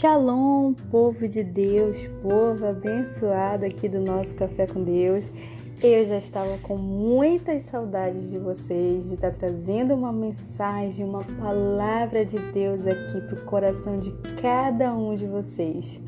[0.00, 5.32] Shalom, povo de Deus, povo abençoado aqui do nosso Café com Deus.
[5.82, 12.24] Eu já estava com muitas saudades de vocês, de estar trazendo uma mensagem, uma palavra
[12.24, 16.00] de Deus aqui para o coração de cada um de vocês.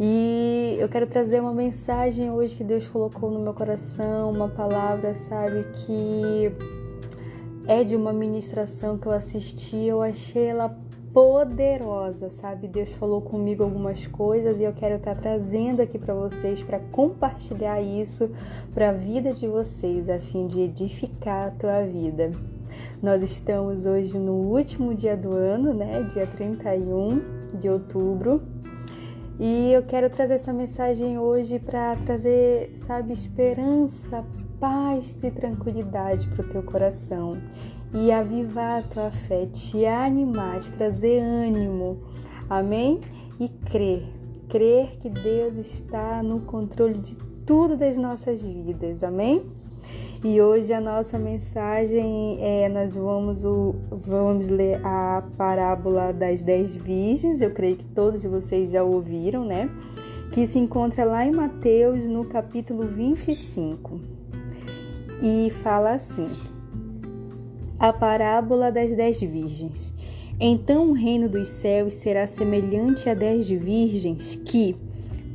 [0.00, 5.12] E eu quero trazer uma mensagem hoje que Deus colocou no meu coração, uma palavra,
[5.12, 6.50] sabe, que
[7.66, 10.80] é de uma ministração que eu assisti, eu achei ela
[11.12, 12.66] poderosa, sabe?
[12.66, 17.80] Deus falou comigo algumas coisas e eu quero estar trazendo aqui para vocês para compartilhar
[17.82, 18.30] isso
[18.72, 22.30] para a vida de vocês, a fim de edificar a tua vida.
[23.02, 26.02] Nós estamos hoje no último dia do ano, né?
[26.14, 27.20] Dia 31
[27.58, 28.42] de outubro.
[29.38, 34.24] E eu quero trazer essa mensagem hoje para trazer, sabe, esperança,
[34.58, 37.38] paz e tranquilidade para o teu coração
[37.94, 41.98] e avivar a tua fé, te animar, te trazer ânimo.
[42.48, 43.00] Amém?
[43.38, 44.04] E crer,
[44.48, 47.16] crer que Deus está no controle de
[47.46, 49.02] tudo das nossas vidas.
[49.02, 49.44] Amém?
[50.24, 53.42] E hoje a nossa mensagem é nós vamos,
[53.90, 57.40] vamos ler a parábola das dez virgens.
[57.40, 59.68] Eu creio que todos vocês já ouviram, né?
[60.30, 64.00] Que se encontra lá em Mateus no capítulo 25.
[65.20, 66.30] E fala assim:
[67.82, 69.92] a parábola das dez virgens.
[70.38, 74.76] Então o reino dos céus será semelhante a dez virgens que,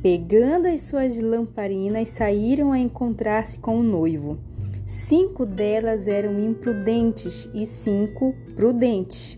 [0.02, 4.38] pegando as suas lamparinas, saíram a encontrar-se com o noivo.
[4.86, 9.36] Cinco delas eram imprudentes e cinco prudentes.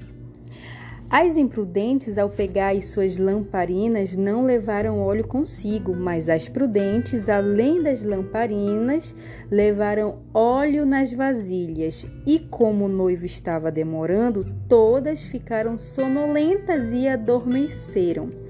[1.10, 7.82] As imprudentes, ao pegar as suas lamparinas, não levaram óleo consigo, mas as prudentes, além
[7.82, 9.12] das lamparinas,
[9.50, 12.06] levaram óleo nas vasilhas.
[12.24, 18.49] E como o noivo estava demorando, todas ficaram sonolentas e adormeceram.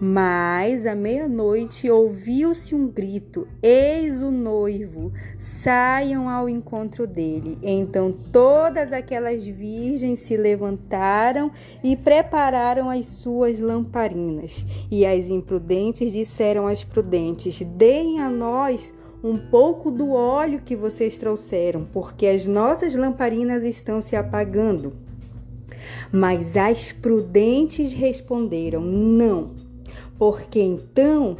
[0.00, 7.58] Mas à meia-noite ouviu-se um grito: Eis o noivo, saiam ao encontro dele.
[7.62, 11.50] Então todas aquelas virgens se levantaram
[11.82, 14.64] e prepararam as suas lamparinas.
[14.90, 21.16] E as imprudentes disseram às prudentes: Deem a nós um pouco do óleo que vocês
[21.16, 25.05] trouxeram, porque as nossas lamparinas estão se apagando.
[26.12, 29.50] Mas as prudentes responderam: Não,
[30.18, 31.36] porque então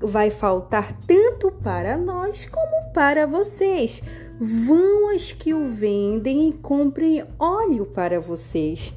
[0.00, 4.02] vai faltar tanto para nós como para vocês.
[4.40, 8.94] Vão as que o vendem e comprem óleo para vocês.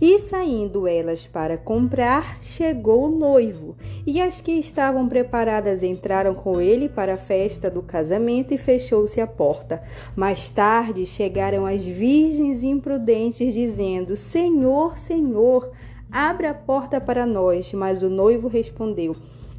[0.00, 6.60] E saindo elas para comprar, chegou o noivo, e as que estavam preparadas entraram com
[6.60, 9.82] ele para a festa do casamento e fechou-se a porta.
[10.16, 15.70] Mais tarde chegaram as virgens imprudentes, dizendo: Senhor, Senhor,
[16.10, 17.72] abra a porta para nós.
[17.72, 19.16] Mas o noivo respondeu: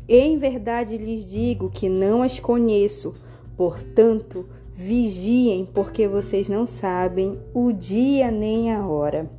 [0.08, 3.14] Em verdade lhes digo que não as conheço.
[3.56, 9.30] Portanto, vigiem, porque vocês não sabem o dia nem a hora.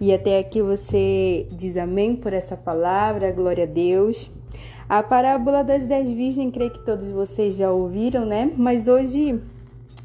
[0.00, 4.30] E até aqui você diz amém por essa palavra, glória a Deus.
[4.88, 8.52] A parábola das dez virgens, creio que todos vocês já ouviram, né?
[8.56, 9.40] Mas hoje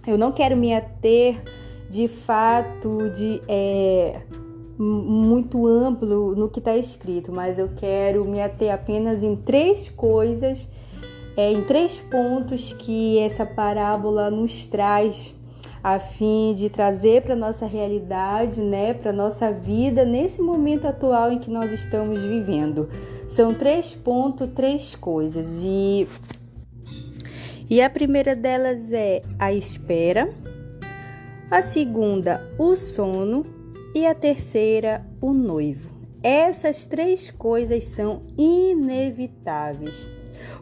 [0.05, 1.41] eu não quero me ater
[1.89, 4.21] de fato de é,
[4.77, 10.67] muito amplo no que está escrito, mas eu quero me ater apenas em três coisas,
[11.37, 15.35] é, em três pontos que essa parábola nos traz
[15.83, 21.39] a fim de trazer para nossa realidade, né, para nossa vida nesse momento atual em
[21.39, 22.87] que nós estamos vivendo.
[23.27, 26.07] São três pontos, três coisas e
[27.69, 30.29] e a primeira delas é a espera,
[31.49, 33.45] a segunda o sono
[33.95, 35.89] e a terceira o noivo.
[36.23, 40.07] Essas três coisas são inevitáveis.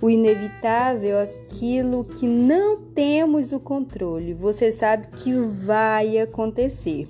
[0.02, 4.34] O inevitável é aquilo que não temos o controle.
[4.34, 7.08] Você sabe que vai acontecer.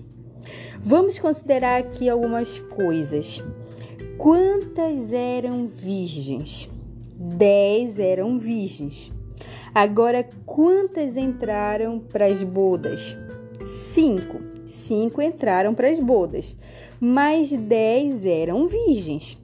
[0.83, 3.43] Vamos considerar aqui algumas coisas.
[4.17, 6.69] Quantas eram virgens?
[7.15, 9.11] Dez eram virgens.
[9.73, 13.15] Agora, quantas entraram para as bodas?
[13.65, 14.41] Cinco.
[14.65, 16.55] Cinco entraram para as bodas,
[16.99, 19.37] mas dez eram virgens.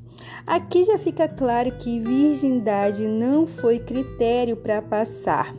[0.48, 5.54] Aqui já fica claro que virgindade não foi critério para passar.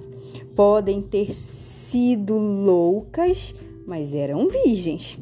[0.56, 3.54] Podem ter sido loucas,
[3.86, 5.18] mas eram virgens.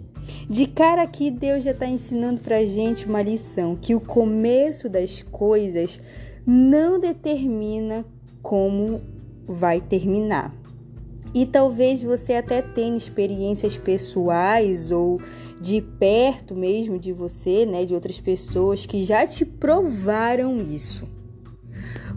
[0.48, 5.22] De cara aqui, Deus já está ensinando para gente uma lição: que o começo das
[5.32, 6.00] coisas
[6.46, 8.04] não determina
[8.40, 9.00] como
[9.48, 10.54] vai terminar.
[11.34, 15.20] E talvez você até tenha experiências pessoais ou
[15.66, 21.08] de perto mesmo de você, né, de outras pessoas que já te provaram isso.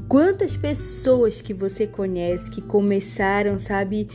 [0.08, 4.08] Quantas pessoas que você conhece que começaram, sabe,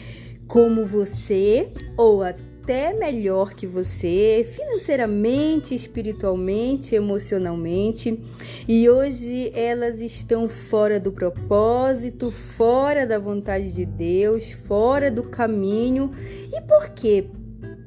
[0.46, 8.22] como você ou até melhor que você, financeiramente, espiritualmente, emocionalmente,
[8.68, 16.12] e hoje elas estão fora do propósito, fora da vontade de Deus, fora do caminho.
[16.52, 17.26] E por quê?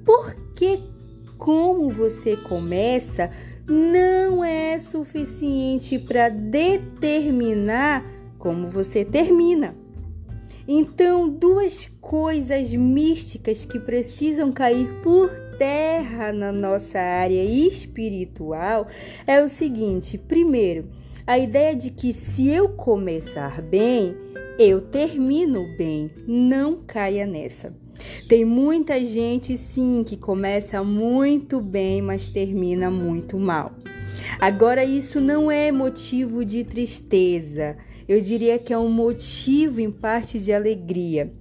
[0.06, 0.80] Porque
[1.48, 3.32] como você começa
[3.66, 8.06] não é suficiente para determinar
[8.38, 9.74] como você termina.
[10.68, 18.86] Então, duas coisas místicas que precisam cair por terra na nossa área espiritual
[19.26, 20.90] é o seguinte: primeiro,
[21.26, 24.14] a ideia de que se eu começar bem,
[24.60, 26.12] eu termino bem.
[26.28, 27.87] Não caia nessa.
[28.28, 33.72] Tem muita gente, sim, que começa muito bem, mas termina muito mal.
[34.40, 37.78] Agora, isso não é motivo de tristeza,
[38.08, 41.32] eu diria que é um motivo, em parte, de alegria.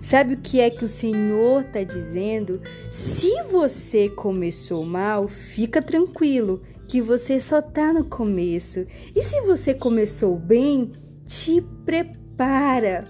[0.00, 2.60] Sabe o que é que o Senhor está dizendo?
[2.88, 8.86] Se você começou mal, fica tranquilo, que você só está no começo.
[9.14, 10.92] E se você começou bem,
[11.26, 13.08] te prepara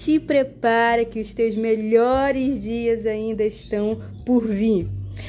[0.00, 4.88] te prepara que os teus melhores dias ainda estão por vir.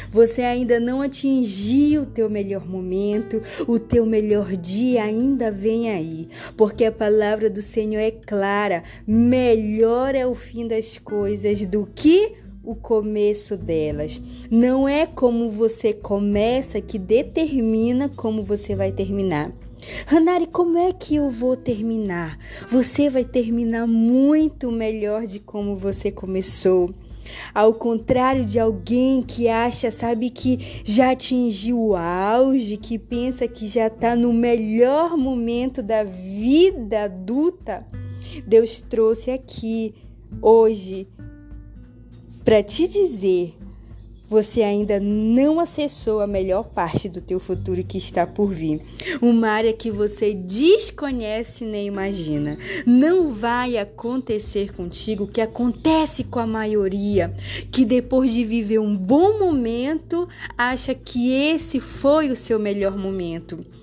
[0.10, 6.30] Você ainda não atingiu o teu melhor momento, o teu melhor dia ainda vem aí,
[6.56, 12.36] porque a palavra do Senhor é clara: melhor é o fim das coisas do que
[12.64, 14.22] o começo delas.
[14.50, 19.52] Não é como você começa que determina como você vai terminar.
[20.08, 22.38] Hanari, como é que eu vou terminar?
[22.70, 26.94] Você vai terminar muito melhor de como você começou.
[27.54, 33.68] Ao contrário de alguém que acha, sabe, que já atingiu o auge, que pensa que
[33.68, 37.86] já está no melhor momento da vida adulta,
[38.46, 39.94] Deus trouxe aqui
[40.42, 41.08] hoje
[42.44, 43.56] para te dizer
[44.32, 48.82] você ainda não acessou a melhor parte do teu futuro que está por vir.
[49.22, 52.58] Uma área que você desconhece nem imagina.
[52.88, 57.36] Não vai acontecer contigo o que acontece com a maioria,
[57.70, 63.81] que depois de viver um bom momento, acha que esse foi o seu melhor momento.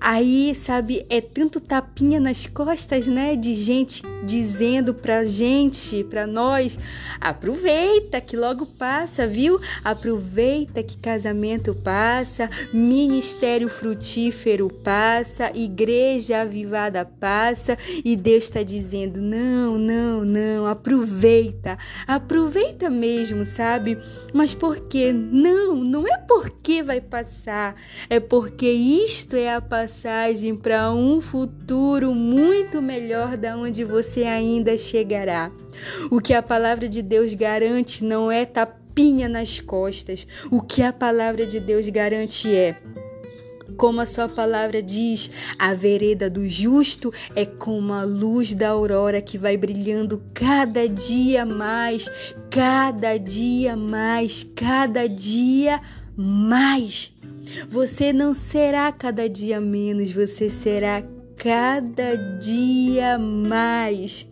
[0.00, 6.78] Aí, sabe, é tanto tapinha nas costas, né, de gente dizendo pra gente, pra nós,
[7.20, 9.60] aproveita que logo passa, viu?
[9.82, 19.78] Aproveita que casamento passa, ministério frutífero passa, igreja avivada passa, e Deus está dizendo: "Não,
[19.78, 21.78] não, não, aproveita.
[22.06, 23.98] Aproveita mesmo, sabe?
[24.32, 25.12] Mas por quê?
[25.12, 27.74] Não, não é porque vai passar,
[28.08, 34.76] é porque isto é a passagem para um futuro muito melhor da onde você ainda
[34.76, 35.50] chegará.
[36.10, 40.26] O que a palavra de Deus garante não é tapinha nas costas.
[40.50, 42.76] O que a palavra de Deus garante é
[43.76, 49.22] como a sua palavra diz, a vereda do justo é como a luz da aurora
[49.22, 52.10] que vai brilhando cada dia mais,
[52.50, 55.80] cada dia mais, cada dia
[56.16, 57.16] mais.
[57.68, 61.02] Você não será cada dia menos, você será
[61.36, 64.26] cada dia mais.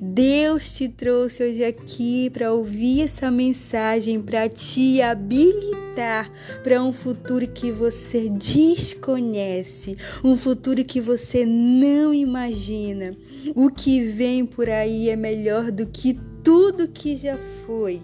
[0.00, 6.30] Deus te trouxe hoje aqui para ouvir essa mensagem, para te habilitar
[6.62, 13.16] para um futuro que você desconhece, um futuro que você não imagina.
[13.54, 18.02] O que vem por aí é melhor do que tudo que já foi.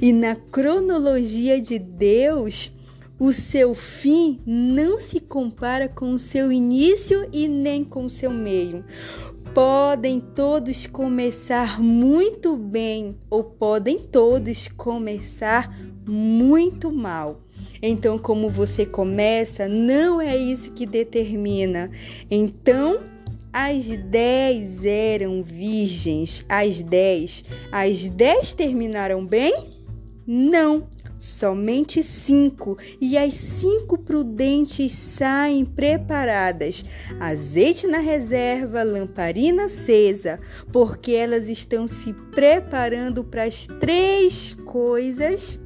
[0.00, 2.72] E na cronologia de Deus,
[3.18, 8.30] o seu fim não se compara com o seu início e nem com o seu
[8.30, 8.84] meio.
[9.52, 17.42] Podem todos começar muito bem ou podem todos começar muito mal.
[17.82, 21.90] Então, como você começa, não é isso que determina.
[22.30, 22.98] Então,
[23.52, 27.44] as dez eram virgens, as dez.
[27.72, 29.70] As dez terminaram bem?
[30.26, 30.86] Não,
[31.18, 36.84] somente cinco, e as cinco prudentes saem preparadas,
[37.18, 40.38] azeite na reserva, lamparina acesa,
[40.72, 45.58] porque elas estão se preparando para as três coisas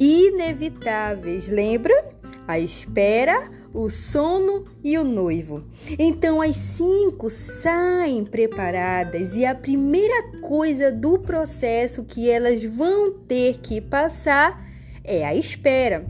[0.00, 1.48] inevitáveis.
[1.48, 2.16] Lembra?
[2.48, 5.64] A espera, o sono e o noivo.
[5.98, 13.58] Então as cinco saem preparadas e a primeira coisa do processo que elas vão ter
[13.58, 14.65] que passar
[15.06, 16.04] é a espera.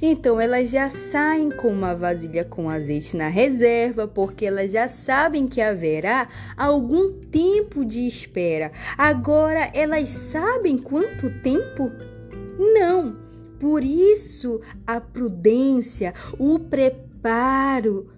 [0.00, 5.46] Então elas já saem com uma vasilha com azeite na reserva, porque elas já sabem
[5.46, 8.70] que haverá algum tempo de espera.
[8.96, 11.90] Agora elas sabem quanto tempo?
[12.58, 13.16] Não.
[13.58, 18.08] Por isso a prudência, o preparo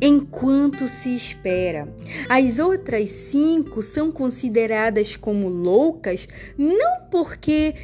[0.00, 1.88] enquanto se espera.
[2.28, 7.74] As outras cinco são consideradas como loucas não porque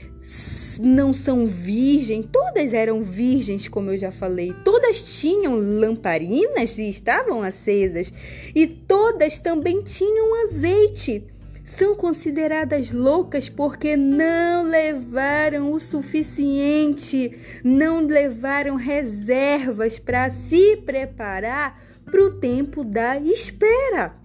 [0.80, 7.42] não são virgens, todas eram virgens, como eu já falei, todas tinham lamparinas e estavam
[7.42, 8.12] acesas,
[8.54, 11.24] e todas também tinham azeite.
[11.62, 22.24] São consideradas loucas porque não levaram o suficiente, não levaram reservas para se preparar para
[22.24, 24.16] o tempo da espera.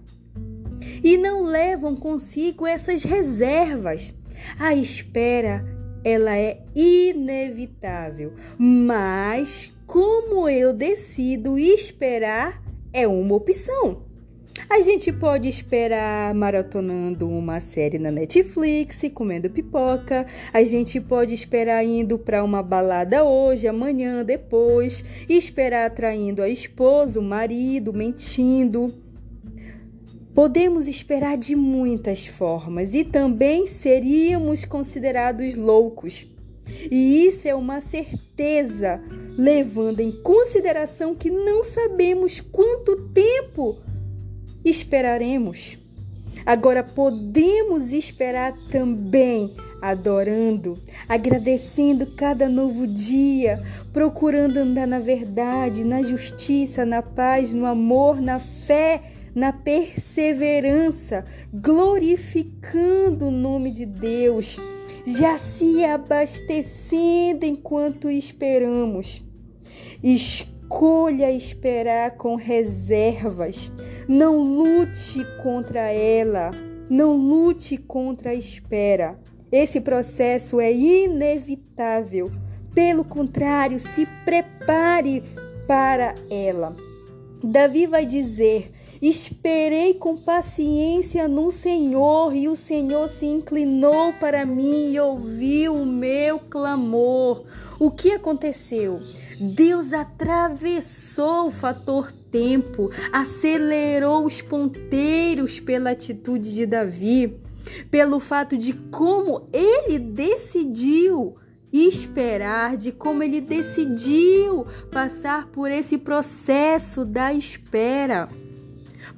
[1.04, 4.12] E não levam consigo essas reservas.
[4.58, 5.75] A espera
[6.06, 14.04] ela é inevitável, mas como eu decido esperar é uma opção.
[14.70, 20.26] A gente pode esperar maratonando uma série na Netflix, comendo pipoca.
[20.52, 25.04] A gente pode esperar indo para uma balada hoje, amanhã, depois.
[25.28, 29.05] Esperar traindo a esposa, o marido, mentindo.
[30.36, 36.26] Podemos esperar de muitas formas e também seríamos considerados loucos.
[36.90, 39.00] E isso é uma certeza,
[39.38, 43.78] levando em consideração que não sabemos quanto tempo
[44.62, 45.78] esperaremos.
[46.44, 50.78] Agora podemos esperar também adorando,
[51.08, 58.38] agradecendo cada novo dia, procurando andar na verdade, na justiça, na paz, no amor, na
[58.38, 64.56] fé na perseverança, glorificando o nome de Deus,
[65.06, 69.22] já se abastecendo enquanto esperamos.
[70.02, 73.70] Escolha esperar com reservas.
[74.08, 76.50] Não lute contra ela.
[76.88, 79.18] Não lute contra a espera.
[79.52, 82.32] Esse processo é inevitável.
[82.74, 85.22] Pelo contrário, se prepare
[85.66, 86.74] para ela.
[87.42, 88.72] Davi vai dizer:
[89.08, 95.86] Esperei com paciência no Senhor, e o Senhor se inclinou para mim e ouviu o
[95.86, 97.44] meu clamor.
[97.78, 98.98] O que aconteceu?
[99.40, 107.38] Deus atravessou o fator tempo, acelerou os ponteiros pela atitude de Davi,
[107.88, 111.36] pelo fato de como ele decidiu
[111.72, 118.28] esperar, de como ele decidiu passar por esse processo da espera.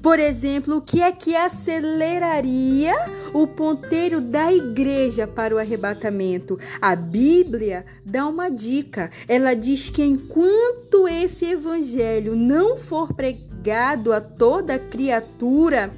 [0.02, 2.94] Por exemplo, o que é que aceleraria
[3.32, 6.58] o ponteiro da igreja para o arrebatamento?
[6.80, 9.10] A Bíblia dá uma dica.
[9.26, 15.90] Ela diz que enquanto esse evangelho não for pregado a toda criatura,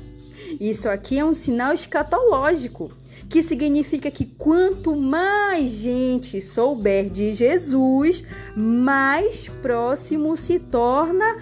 [0.58, 2.90] isso aqui é um sinal escatológico,
[3.28, 8.24] que significa que quanto mais gente souber de Jesus,
[8.56, 11.36] mais próximo se torna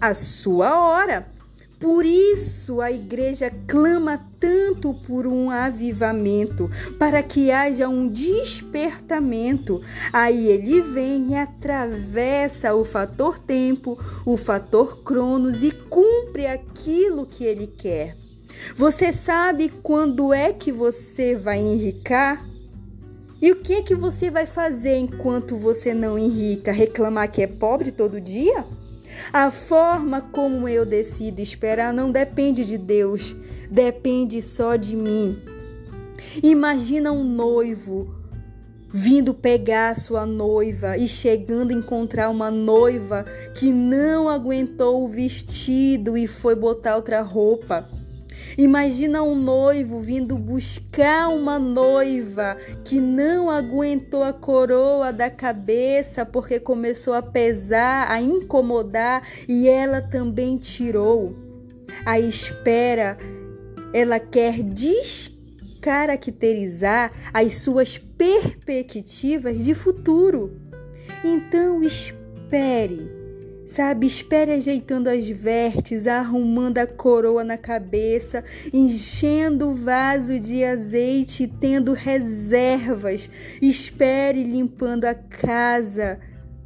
[0.00, 1.39] a sua hora.
[1.80, 9.80] Por isso a igreja clama tanto por um avivamento, para que haja um despertamento.
[10.12, 17.44] Aí ele vem e atravessa o fator tempo, o fator cronos e cumpre aquilo que
[17.44, 18.14] ele quer.
[18.76, 22.46] Você sabe quando é que você vai enricar?
[23.40, 26.72] E o que é que você vai fazer enquanto você não enrica?
[26.72, 28.66] Reclamar que é pobre todo dia?
[29.32, 33.36] A forma como eu decido esperar não depende de Deus,
[33.70, 35.38] depende só de mim.
[36.42, 38.14] Imagina um noivo
[38.92, 43.24] vindo pegar sua noiva e chegando a encontrar uma noiva
[43.54, 47.88] que não aguentou o vestido e foi botar outra roupa.
[48.58, 56.58] Imagina um noivo vindo buscar uma noiva que não aguentou a coroa da cabeça porque
[56.58, 61.36] começou a pesar, a incomodar e ela também tirou.
[62.04, 63.16] A espera,
[63.92, 70.58] ela quer descaracterizar as suas perspectivas de futuro.
[71.24, 73.19] Então espere
[73.70, 74.06] sabe?
[74.06, 81.92] Espere ajeitando as vertes, arrumando a coroa na cabeça, enchendo o vaso de azeite, tendo
[81.92, 83.30] reservas.
[83.62, 86.18] Espere limpando a casa,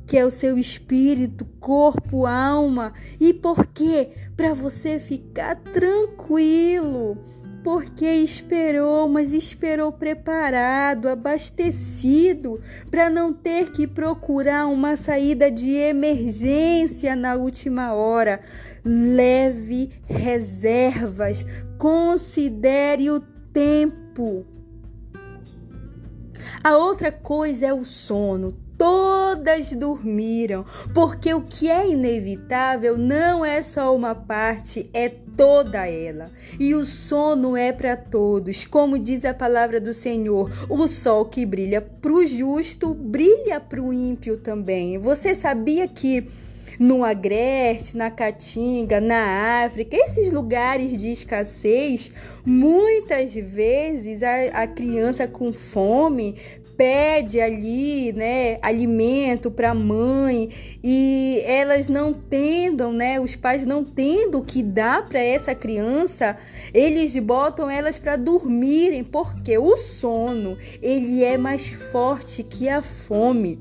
[0.06, 2.94] que é o seu espírito, corpo, alma.
[3.20, 4.08] E por quê?
[4.34, 7.18] Para você ficar tranquilo.
[7.64, 17.16] Porque esperou, mas esperou preparado, abastecido, para não ter que procurar uma saída de emergência
[17.16, 18.42] na última hora.
[18.84, 21.46] Leve reservas,
[21.78, 23.18] considere o
[23.50, 24.44] tempo.
[26.62, 33.62] A outra coisa é o sono todas dormiram, porque o que é inevitável não é
[33.62, 36.30] só uma parte, é toda ela.
[36.58, 41.44] E o sono é para todos, como diz a palavra do Senhor: o sol que
[41.44, 44.98] brilha para o justo brilha para o ímpio também.
[44.98, 46.26] Você sabia que
[46.78, 52.10] no Agreste, na Caatinga, na África, esses lugares de escassez,
[52.44, 56.34] muitas vezes a, a criança com fome
[56.76, 60.48] pede ali, né, alimento para a mãe
[60.82, 66.36] e elas não tendam, né, os pais não tendo o que dá para essa criança,
[66.72, 73.58] eles botam elas para dormirem, porque o sono, ele é mais forte que a fome.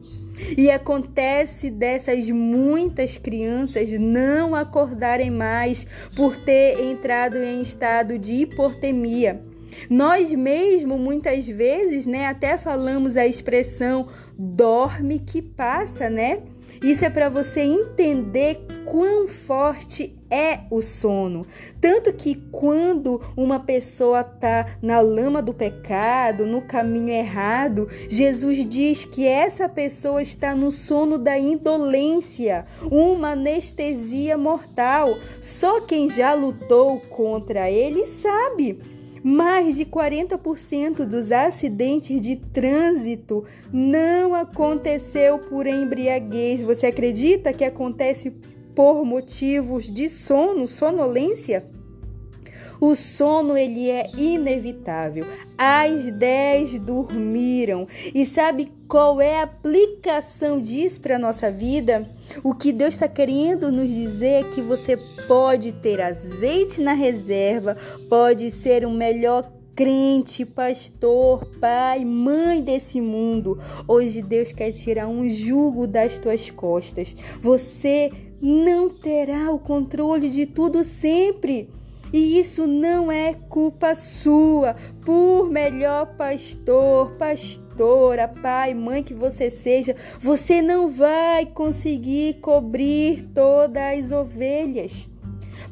[0.57, 9.52] E acontece dessas muitas crianças não acordarem mais por ter entrado em estado de hipotermia.
[9.89, 16.41] Nós mesmo muitas vezes, né, até falamos a expressão dorme que passa, né?
[16.81, 21.45] Isso é para você entender quão forte é o sono.
[21.79, 29.05] Tanto que quando uma pessoa está na lama do pecado, no caminho errado, Jesus diz
[29.05, 35.17] que essa pessoa está no sono da indolência, uma anestesia mortal.
[35.39, 38.92] Só quem já lutou contra ele sabe.
[39.23, 46.59] Mais de 40% dos acidentes de trânsito não aconteceu por embriaguez.
[46.59, 48.31] Você acredita que acontece
[48.75, 51.65] por motivos de sono, sonolência?
[52.85, 55.25] O sono ele é inevitável.
[55.57, 57.87] As 10 dormiram.
[58.13, 62.05] E sabe qual é a aplicação disso para a nossa vida?
[62.43, 64.97] O que Deus está querendo nos dizer é que você
[65.29, 67.77] pode ter azeite na reserva,
[68.09, 73.57] pode ser o melhor crente, pastor, pai, mãe desse mundo.
[73.87, 77.15] Hoje Deus quer tirar um jugo das tuas costas.
[77.39, 81.69] Você não terá o controle de tudo sempre.
[82.13, 84.75] E isso não é culpa sua.
[85.03, 94.05] Por melhor pastor, pastora, pai, mãe que você seja, você não vai conseguir cobrir todas
[94.05, 95.09] as ovelhas.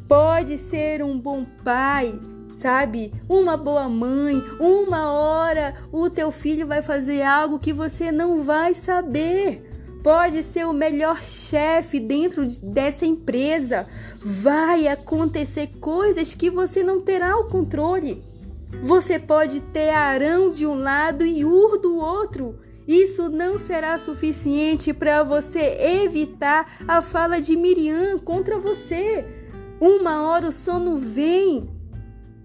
[0.07, 2.19] Pode ser um bom pai,
[2.55, 3.13] sabe?
[3.29, 8.73] Uma boa mãe, uma hora o teu filho vai fazer algo que você não vai
[8.73, 9.70] saber
[10.03, 13.87] pode ser o melhor chefe dentro dessa empresa.
[14.19, 18.23] Vai acontecer coisas que você não terá o controle.
[18.81, 22.59] Você pode ter Arão de um lado e Ur do outro.
[22.87, 29.25] Isso não será suficiente para você evitar a fala de Miriam contra você.
[29.79, 31.69] Uma hora o sono vem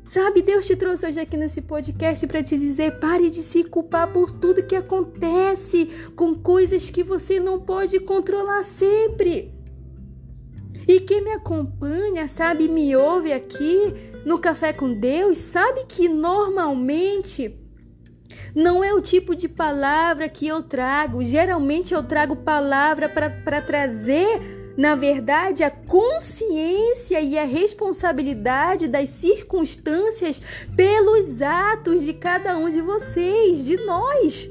[0.06, 4.12] Sabe, Deus te trouxe hoje aqui nesse podcast para te dizer: pare de se culpar
[4.12, 9.52] por tudo que acontece com coisas que você não pode controlar sempre.
[10.86, 13.92] E quem me acompanha, sabe, me ouve aqui
[14.24, 17.58] no Café com Deus, sabe que normalmente
[18.54, 21.24] não é o tipo de palavra que eu trago.
[21.24, 30.40] Geralmente eu trago palavra para trazer na verdade, a consciência e a responsabilidade das circunstâncias
[30.76, 34.50] pelos atos de cada um de vocês, de nós.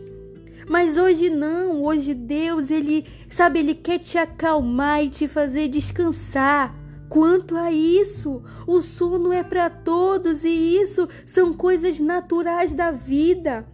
[0.68, 6.76] Mas hoje não, hoje Deus, ele, sabe, ele quer te acalmar e te fazer descansar.
[7.08, 13.68] Quanto a isso, o sono é para todos e isso são coisas naturais da vida.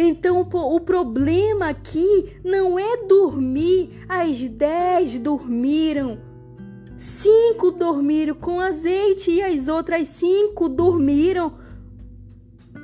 [0.00, 4.04] Então o problema aqui não é dormir.
[4.08, 6.20] As dez dormiram.
[6.96, 11.52] Cinco dormiram com azeite e as outras cinco dormiram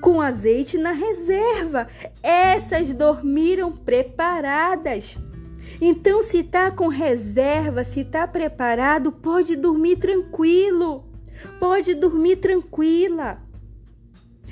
[0.00, 1.86] com azeite na reserva.
[2.20, 5.16] Essas dormiram preparadas.
[5.80, 11.04] Então, se está com reserva, se está preparado, pode dormir tranquilo.
[11.60, 13.43] Pode dormir tranquila.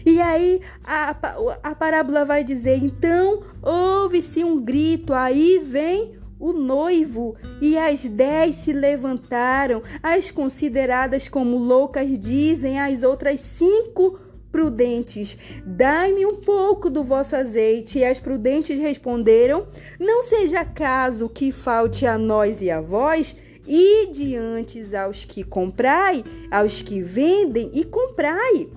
[0.05, 1.17] E aí a,
[1.63, 8.57] a parábola vai dizer: então houve-se um grito, aí vem o noivo, e as dez
[8.57, 14.19] se levantaram, as consideradas como loucas dizem, as outras cinco
[14.53, 17.99] prudentes: Dai-me um pouco do vosso azeite.
[17.99, 19.67] E as prudentes responderam:
[19.99, 23.35] Não seja caso que falte a nós e a vós.
[23.65, 28.69] E diante aos que comprai, aos que vendem e comprai.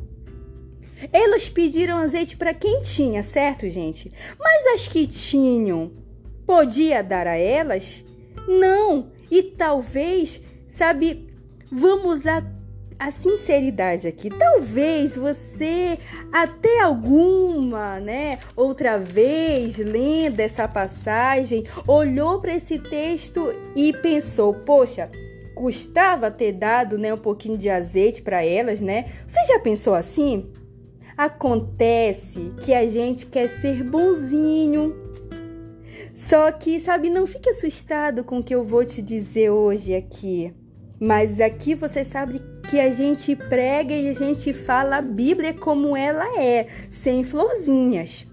[1.12, 4.12] Elas pediram azeite para quem tinha, certo, gente?
[4.40, 5.92] Mas as que tinham,
[6.46, 8.04] podia dar a elas?
[8.48, 9.12] Não.
[9.30, 11.30] E talvez, sabe,
[11.72, 12.44] vamos a
[12.98, 14.30] a sinceridade aqui.
[14.30, 16.00] Talvez você
[16.32, 25.10] até alguma, né, outra vez lendo essa passagem, olhou para esse texto e pensou: "Poxa,
[25.54, 29.06] custava ter dado, né, um pouquinho de azeite para elas, né?
[29.28, 30.52] Você já pensou assim?
[31.18, 34.94] Acontece que a gente quer ser bonzinho.
[36.14, 40.54] Só que, sabe, não fique assustado com o que eu vou te dizer hoje aqui.
[41.00, 45.96] Mas aqui você sabe que a gente prega e a gente fala a Bíblia como
[45.96, 48.28] ela é, sem florzinhas.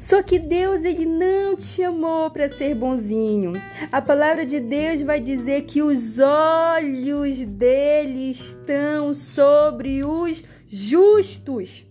[0.00, 3.54] Só que Deus ele não te chamou para ser bonzinho.
[3.90, 11.87] A palavra de Deus vai dizer que os olhos dele estão sobre os justos.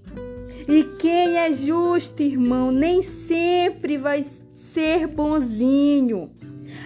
[0.68, 4.26] E quem é justo, irmão, nem sempre vai
[4.74, 6.30] ser bonzinho.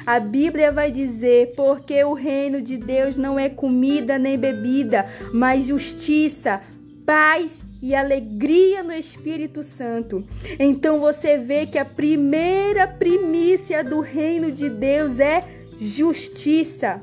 [0.06, 5.66] A Bíblia vai dizer: porque o reino de Deus não é comida nem bebida, mas
[5.66, 6.62] justiça,
[7.06, 10.24] paz e alegria no Espírito Santo.
[10.60, 15.44] Então você vê que a primeira primícia do reino de Deus é
[15.78, 17.02] justiça.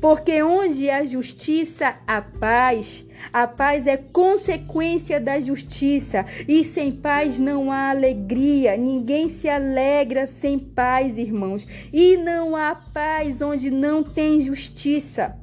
[0.00, 3.06] Porque onde há justiça, há paz.
[3.32, 8.76] A paz é consequência da justiça, e sem paz não há alegria.
[8.76, 11.66] Ninguém se alegra sem paz, irmãos.
[11.92, 15.36] E não há paz onde não tem justiça.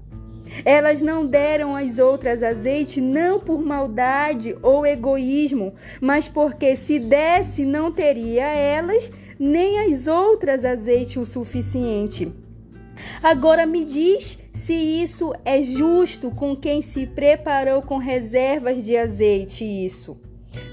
[0.63, 7.65] Elas não deram às outras azeite não por maldade ou egoísmo, mas porque se desse
[7.65, 12.32] não teria elas nem as outras azeite o suficiente.
[13.21, 19.63] Agora me diz se isso é justo com quem se preparou com reservas de azeite
[19.63, 20.17] isso.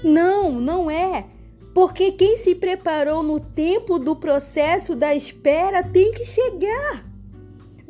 [0.03, 1.25] Não, não é.
[1.73, 7.10] Porque quem se preparou no tempo do processo da espera tem que chegar.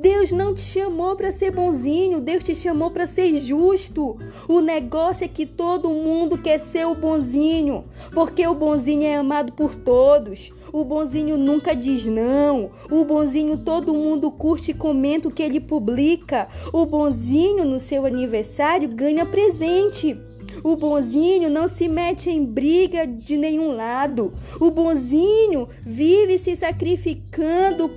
[0.01, 4.17] Deus não te chamou para ser bonzinho, Deus te chamou para ser justo.
[4.49, 9.53] O negócio é que todo mundo quer ser o bonzinho, porque o bonzinho é amado
[9.53, 10.51] por todos.
[10.73, 12.71] O bonzinho nunca diz não.
[12.89, 16.47] O bonzinho todo mundo curte e comenta o que ele publica.
[16.73, 20.19] O bonzinho no seu aniversário ganha presente.
[20.63, 24.33] O bonzinho não se mete em briga de nenhum lado.
[24.59, 27.89] O bonzinho vive se sacrificando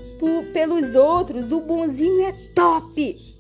[0.53, 1.53] pelos outros.
[1.53, 3.35] O bonzinho é top.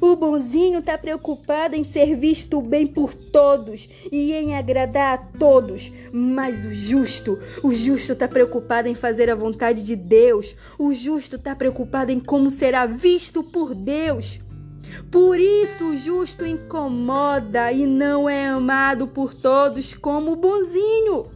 [0.00, 5.92] O bonzinho está preocupado em ser visto bem por todos e em agradar a todos.
[6.12, 10.56] Mas o justo, o justo está preocupado em fazer a vontade de Deus.
[10.78, 14.40] O justo está preocupado em como será visto por Deus.
[15.10, 21.26] Por isso o justo incomoda e não é amado por todos como o bonzinho.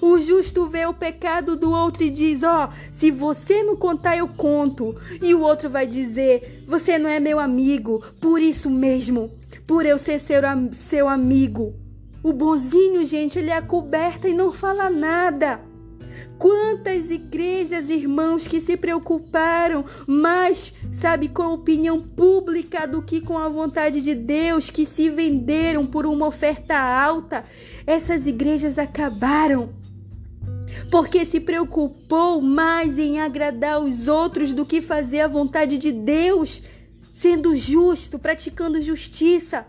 [0.00, 4.16] O justo vê o pecado do outro e diz: Ó, oh, se você não contar,
[4.16, 4.94] eu conto.
[5.20, 9.30] E o outro vai dizer: Você não é meu amigo, por isso mesmo,
[9.66, 10.40] por eu ser seu,
[10.72, 11.74] seu amigo.
[12.22, 15.60] O bonzinho, gente, ele é coberta e não fala nada.
[16.38, 23.38] Quantas igrejas, irmãos, que se preocuparam mais, sabe, com a opinião pública do que com
[23.38, 27.44] a vontade de Deus, que se venderam por uma oferta alta,
[27.86, 29.70] essas igrejas acabaram.
[30.90, 36.62] Porque se preocupou mais em agradar os outros do que fazer a vontade de Deus,
[37.12, 39.66] sendo justo, praticando justiça.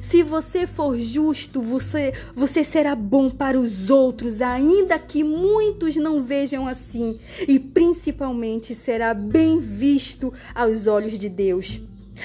[0.00, 6.22] Se você for justo, você, você será bom para os outros, ainda que muitos não
[6.22, 11.80] vejam assim, e principalmente será bem visto aos olhos de Deus.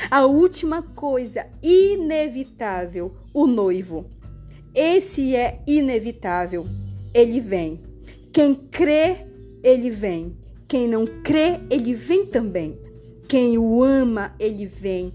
[0.09, 4.05] A última coisa inevitável, o noivo.
[4.73, 6.65] Esse é inevitável.
[7.13, 7.92] Ele vem.
[8.33, 9.27] Quem crê,
[9.63, 10.35] ele vem.
[10.67, 12.75] Quem não crê, ele vem também.
[13.27, 15.13] Quem o ama, ele vem.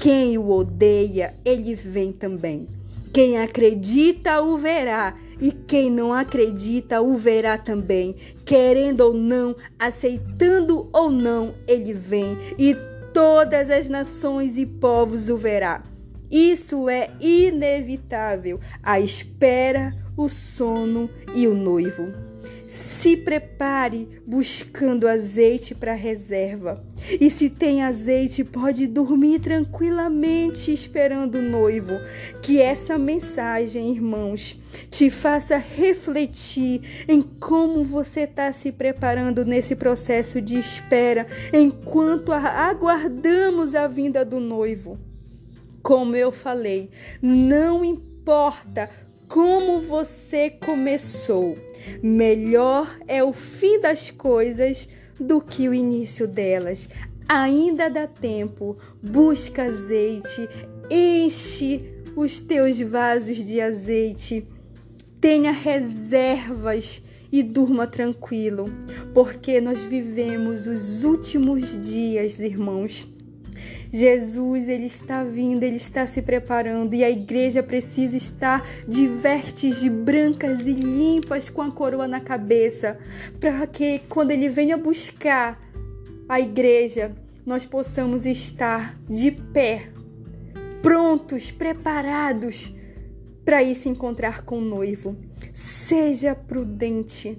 [0.00, 2.66] Quem o odeia, ele vem também.
[3.12, 5.16] Quem acredita, o verá.
[5.40, 8.16] E quem não acredita, o verá também.
[8.44, 12.36] Querendo ou não, aceitando ou não, ele vem.
[12.58, 12.76] E
[13.14, 15.84] todas as nações e povos o verá.
[16.28, 18.58] Isso é inevitável.
[18.82, 22.26] A espera, o sono e o noivo.
[22.66, 26.84] Se prepare buscando azeite para reserva.
[27.20, 32.00] E se tem azeite, pode dormir tranquilamente esperando o noivo.
[32.42, 34.58] Que essa mensagem, irmãos,
[34.90, 43.74] te faça refletir em como você está se preparando nesse processo de espera, enquanto aguardamos
[43.74, 44.98] a vinda do noivo.
[45.82, 46.90] Como eu falei,
[47.22, 48.90] não importa
[49.28, 51.56] como você começou.
[52.02, 56.88] Melhor é o fim das coisas do que o início delas.
[57.28, 58.76] Ainda dá tempo.
[59.02, 60.48] Busca azeite,
[60.90, 64.46] enche os teus vasos de azeite.
[65.20, 68.66] Tenha reservas e durma tranquilo,
[69.12, 73.08] porque nós vivemos os últimos dias, irmãos.
[73.92, 79.86] Jesus, ele está vindo, ele está se preparando e a igreja precisa estar de vestes
[79.86, 82.98] brancas e limpas com a coroa na cabeça,
[83.40, 85.60] para que quando ele venha buscar
[86.28, 89.88] a igreja, nós possamos estar de pé,
[90.82, 92.74] prontos, preparados
[93.44, 95.16] para ir se encontrar com o noivo.
[95.52, 97.38] Seja prudente.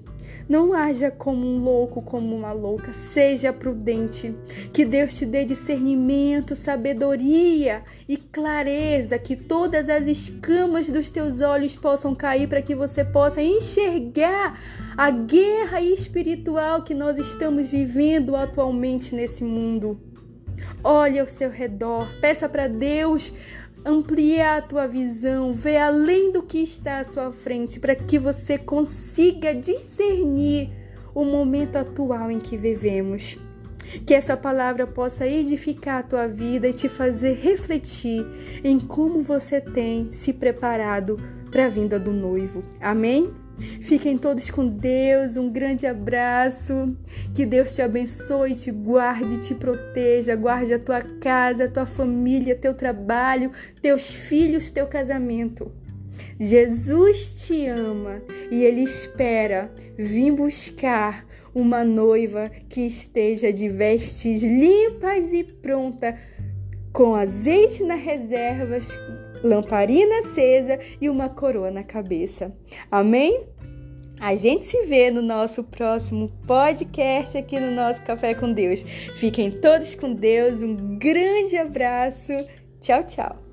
[0.49, 2.93] Não haja como um louco, como uma louca.
[2.93, 4.33] Seja prudente.
[4.71, 9.19] Que Deus te dê discernimento, sabedoria e clareza.
[9.19, 14.59] Que todas as escamas dos teus olhos possam cair para que você possa enxergar
[14.95, 19.99] a guerra espiritual que nós estamos vivendo atualmente nesse mundo.
[20.83, 23.33] Olhe ao seu redor, peça para Deus
[23.85, 28.57] ampliar a tua visão, ver além do que está à sua frente, para que você
[28.57, 30.69] consiga discernir
[31.13, 33.37] o momento atual em que vivemos.
[34.05, 38.25] Que essa palavra possa edificar a tua vida e te fazer refletir
[38.63, 41.17] em como você tem se preparado
[41.49, 42.63] para a vinda do noivo.
[42.81, 43.46] Amém?
[43.81, 46.95] Fiquem todos com Deus, um grande abraço.
[47.33, 52.55] Que Deus te abençoe, te guarde, te proteja, guarde a tua casa, a tua família,
[52.55, 55.71] teu trabalho, teus filhos, teu casamento.
[56.39, 65.33] Jesus te ama e ele espera vir buscar uma noiva que esteja de vestes limpas
[65.33, 66.15] e pronta,
[66.93, 68.99] com azeite nas reservas,
[69.43, 72.55] lamparina acesa e uma coroa na cabeça.
[72.91, 73.45] Amém?
[74.19, 78.81] A gente se vê no nosso próximo podcast aqui no nosso Café com Deus.
[79.19, 80.63] Fiquem todos com Deus.
[80.63, 82.33] Um grande abraço.
[82.81, 83.46] Tchau, tchau.